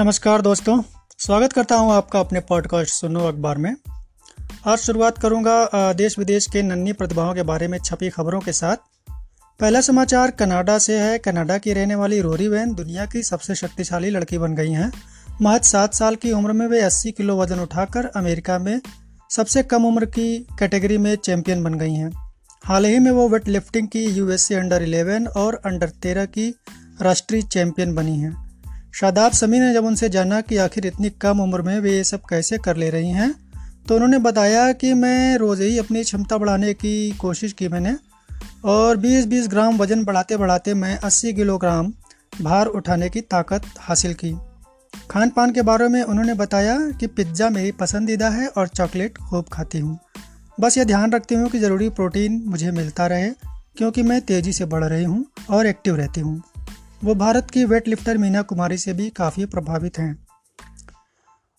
नमस्कार 0.00 0.40
दोस्तों। 0.40 0.82
स्वागत 1.18 1.52
करता 1.52 1.76
हूँ 1.76 1.92
आपका 1.92 2.20
अपने 2.20 2.40
पॉडकास्ट 2.40 2.90
सुनो 2.90 3.20
अखबार 3.20 3.58
में। 3.58 3.76
आज 4.66 4.78
शुरुआत 4.78 5.18
करूँगा 5.18 5.92
देश 5.92 6.18
विदेश 6.18 6.46
के 6.46 6.62
नन्ही 6.62 6.92
प्रतिभाओं 6.92 7.34
के 7.34 7.42
बारे 7.42 7.68
में 7.68 7.78
छपी 7.78 8.10
खबरों 8.10 8.40
के 8.40 8.52
साथ। 8.52 8.76
पहला 9.60 9.80
समाचार 9.80 10.30
कनाडा 10.30 10.78
से 10.78 10.98
है। 10.98 11.18
कनाडा 11.18 11.58
की 11.58 11.72
रहने 11.72 11.94
वाली 11.94 12.20
रोरी 12.20 12.48
वैन 12.48 12.74
दुनिया 12.74 13.06
की 13.06 13.22
सबसे 13.22 13.54
शक्तिशाली 13.54 14.10
लड़की 14.10 14.38
बन 14.38 14.54
गई 14.54 14.70
हैं। 14.70 14.92
महज 15.42 15.62
सात 15.62 15.94
साल 15.94 16.14
की 16.14 16.32
उम्र 16.32 16.52
में 16.52 16.66
वे 16.66 16.80
80 16.80 17.12
किलो 17.12 17.38
वज़न 17.38 17.60
उठाकर 17.60 18.06
अमेरिका 18.06 18.58
में 18.58 18.80
सबसे 19.30 19.62
कम 19.62 19.84
उम्र 19.84 20.04
की 20.04 20.38
कैटेगरी 20.58 20.98
में 20.98 21.16
चैंपियन 21.16 21.64
बन 21.64 21.74
गई 21.74 21.94
हैं। 21.94 22.30
हाल 22.64 22.84
ही 22.84 22.98
में 22.98 23.10
वो 23.10 23.28
वेट 23.28 23.48
लिफ्टिंग 23.48 23.88
की 23.88 24.04
यूएसए 24.04 24.54
अंडर 24.54 24.82
11 24.82 25.28
और 25.28 25.62
अंडर 25.66 25.88
13 25.88 26.24
की 26.24 26.54
राष्ट्रीय 27.02 27.42
चैंपियन 27.42 27.94
बनी 27.94 28.18
हैं। 28.18 28.49
शादाब 28.94 29.32
समी 29.32 29.58
ने 29.60 29.72
जब 29.74 29.84
उनसे 29.84 30.08
जाना 30.08 30.40
कि 30.40 30.56
आखिर 30.56 30.86
इतनी 30.86 31.10
कम 31.20 31.40
उम्र 31.40 31.62
में 31.62 31.78
वे 31.80 31.92
ये 31.92 32.04
सब 32.04 32.20
कैसे 32.30 32.58
कर 32.58 32.76
ले 32.76 32.90
रही 32.90 33.10
हैं 33.10 33.32
तो 33.88 33.94
उन्होंने 33.94 34.18
बताया 34.18 34.72
कि 34.72 34.92
मैं 34.94 35.36
रोज़ 35.38 35.62
ही 35.62 35.78
अपनी 35.78 36.02
क्षमता 36.02 36.38
बढ़ाने 36.38 36.72
की 36.74 37.10
कोशिश 37.18 37.52
की 37.52 37.68
मैंने 37.68 37.94
और 38.64 38.96
20-20 38.96 39.48
ग्राम 39.48 39.78
वज़न 39.78 40.04
बढ़ाते 40.04 40.36
बढ़ाते 40.36 40.74
मैं 40.74 40.98
80 41.00 41.32
किलोग्राम 41.32 41.92
भार 42.42 42.66
उठाने 42.66 43.08
की 43.08 43.20
ताकत 43.22 43.62
हासिल 43.78 44.14
की। 44.14 44.32
खान 45.10 45.30
पान 45.30 45.52
के 45.52 45.62
बारे 45.62 45.88
में 45.88 46.02
उन्होंने 46.02 46.34
बताया 46.34 46.76
कि 46.90 47.06
पिज़्ज़ा 47.08 47.48
मेरी 47.50 47.72
पसंदीदा 47.72 48.28
है 48.28 48.46
और 48.48 48.68
चॉकलेट 48.68 49.18
खूब 49.20 49.48
खाती 49.52 49.78
हूँ। 49.78 49.98
बस 50.58 50.78
ये 50.78 50.84
ध्यान 50.84 51.12
रखती 51.12 51.34
हूँ 51.34 51.48
कि 51.48 51.58
ज़रूरी 51.58 51.88
प्रोटीन 51.90 52.42
मुझे 52.46 52.70
मिलता 52.70 53.06
रहे, 53.06 53.30
क्योंकि 53.76 54.02
मैं 54.02 54.20
तेज़ी 54.20 54.52
से 54.52 54.64
बढ़ 54.66 54.84
रही 54.84 55.04
हूँ 55.04 55.24
और 55.50 55.66
एक्टिव 55.66 55.96
रहती 55.96 56.20
हूँ। 56.20 56.40
वो 57.04 57.14
भारत 57.14 57.50
की 57.50 57.64
वेट 57.64 57.88
लिफ्टर 57.88 58.18
मीना 58.18 58.42
कुमारी 58.42 58.76
से 58.78 58.92
भी 58.92 59.08
काफ़ी 59.10 59.44
प्रभावित 59.44 59.98
हैं। 59.98 60.26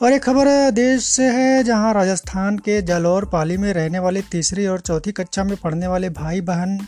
और 0.00 0.12
एक 0.12 0.22
खबर 0.22 0.70
देश 0.70 1.04
से 1.04 1.28
है, 1.28 1.64
जहाँ 1.64 1.92
राजस्थान 1.94 2.58
के 2.58 2.80
जालौर 2.82 3.24
पाली 3.24 3.56
में 3.56 3.72
रहने 3.72 3.98
वाले 3.98 4.22
तीसरी 4.22 4.66
और 4.66 4.80
चौथी 4.80 5.12
कक्षा 5.12 5.44
में 5.44 5.56
पढ़ने 5.56 5.86
वाले 5.86 6.10
भाई 6.10 6.40
बहन 6.40 6.78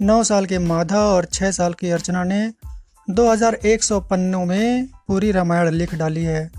नौ 0.00 0.22
साल 0.24 0.46
के 0.46 0.58
माधा 0.58 0.98
और 0.98 1.24
छः 1.24 1.50
साल 1.50 1.72
की 1.72 1.90
अर्चना 1.90 2.24
ने 2.24 2.52
2100 3.10 4.00
पन्नों 4.00 4.44
में 4.44 4.86
पूरी 5.08 5.30
रामायण 5.32 5.70
लिख 5.70 5.94
डाली 5.94 6.24
है। 6.24 6.50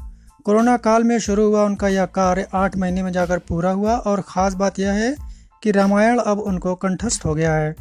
कोरोना 0.45 0.77
काल 0.77 1.03
में 1.03 1.19
शुरू 1.19 1.47
हुआ 1.47 1.63
उनका 1.63 1.87
यह 1.87 2.05
कार्य 2.05 2.47
आठ 2.53 2.77
महीने 2.77 3.03
में 3.03 3.11
जाकर 3.11 3.37
पूरा 3.39 3.71
हुआ 3.71 3.95
और 3.95 4.21
ख़ास 4.21 4.53
बात 4.53 4.79
यह 4.79 4.91
है 4.91 5.15
कि 5.63 5.71
रामायण 5.71 6.19
अब 6.19 6.39
उनको 6.39 6.75
कंठस्थ 6.75 7.25
हो 7.25 7.35
गया 7.35 7.53
है। 7.53 7.75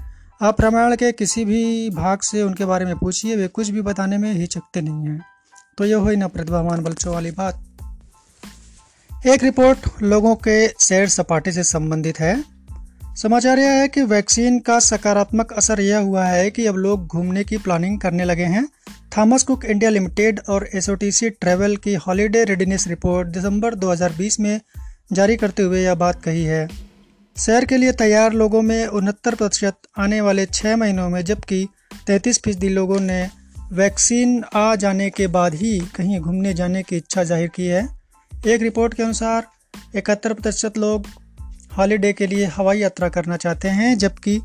आप 0.45 0.61
रामायण 0.61 0.97
के 0.97 1.13
किसी 1.13 1.45
भी 1.45 1.91
भाग 1.91 2.19
से 2.21 2.43
उनके 2.43 2.65
बारे 2.65 2.85
में 2.85 2.97
पूछिए, 2.97 3.37
वे 3.37 3.49
कुछ 3.49 3.69
भी 3.69 3.81
बताने 3.81 4.19
में 4.19 4.35
हिचकते 4.35 4.81
नहीं 4.81 5.07
हैं। 5.07 5.23
तो 5.79 5.85
यह 5.85 5.97
हुई 5.97 6.17
ना 6.17 6.29
प्रतिभावान 6.29 6.81
बच्चों 6.81 7.15
वाली 7.15 7.31
बात। 7.31 7.65
एक 9.27 9.45
रिपोर्ट 9.45 10.03
लोगों 10.03 10.35
के 10.35 10.69
सैर 10.69 11.09
सपाटे 11.09 11.53
से 11.53 11.65
संबंधित 11.65 12.21
है। 12.21 12.45
समाचार 13.17 13.59
यह 13.59 13.71
है 13.71 13.89
कि 13.89 14.03
वैक्सीन 14.03 14.59
का 14.59 14.79
सकारात्मक 14.79 15.53
असर 15.53 15.81
यह 15.81 15.99
हुआ 15.99 16.25
है 16.25 16.51
कि 16.51 16.67
अब 16.67 16.75
लोग 16.75 17.07
घूमने 17.07 17.45
की 17.45 17.59
प्लानिंग 17.59 18.01
करने 18.01 18.25
लगे 18.25 18.45
हैं। 18.45 18.69
थॉमस 19.19 19.43
कुक 19.43 19.65
इंडिया 19.65 19.91
लिमिटेड 19.91 20.41
और 20.49 20.69
एस 20.75 20.87
ट्रैवल 21.25 21.77
की 21.77 21.95
हॉलीडे 21.95 22.45
रेडीनेस 22.45 22.89
रिपोर्ट 22.89 23.29
दिसंबर 23.29 23.75
2020 23.75 24.41
में 24.41 24.61
जारी 25.13 25.37
करते 25.37 25.63
हुए 25.63 25.85
यह 25.85 25.95
बात 25.95 26.23
कही 26.23 26.45
है। 26.45 26.84
शहर 27.37 27.65
के 27.65 27.77
लिए 27.77 27.93
तैयार 27.93 28.33
लोगों 28.33 28.61
में 28.63 28.87
उनहत्तर 28.87 29.35
प्रतिशत 29.35 29.77
आने 29.99 30.21
वाले 30.21 30.45
छः 30.47 30.77
महीनों 30.77 31.09
में, 31.09 31.25
जबकि 31.25 31.67
तैंतीस 32.07 32.39
फ़ीसदी 32.43 32.69
लोगों 32.69 33.01
ने 33.01 33.27
वैक्सीन 33.73 34.43
आ 34.55 34.75
जाने 34.77 35.09
के 35.11 35.27
बाद 35.27 35.55
ही 35.55 35.79
कहीं 35.97 36.21
घूमने 36.21 36.53
जाने 36.55 36.83
की 36.83 36.97
इच्छा 36.97 37.25
ज़ाहिर 37.25 37.49
की 37.49 37.67
है। 37.67 37.83
एक 38.47 38.63
रिपोर्ट 38.63 38.95
के 38.95 39.03
अनुसार, 39.03 39.47
इकहत्तर 39.97 40.33
प्रतिशत 40.33 40.79
लोग 40.79 41.07
हॉलीडे 41.79 42.13
के 42.13 42.27
लिए 42.27 42.47
हवाई 42.47 42.79
यात्रा 42.79 43.09
करना 43.09 43.37
चाहते 43.37 43.69
हैं, 43.69 43.97
जबकि 43.99 44.41